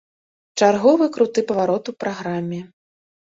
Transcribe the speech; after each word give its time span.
Чарговы 0.59 1.07
круты 1.17 1.43
паварот 1.51 1.93
у 1.93 1.95
праграме. 2.05 2.59